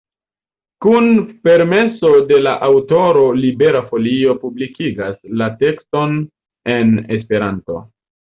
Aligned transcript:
Kun 0.83 1.09
permeso 1.47 2.09
de 2.31 2.39
la 2.45 2.53
aŭtoro 2.67 3.27
Libera 3.43 3.83
Folio 3.91 4.35
publikigas 4.45 5.21
la 5.43 5.49
tekston 5.61 6.17
en 6.77 6.97
Esperanto. 7.19 7.79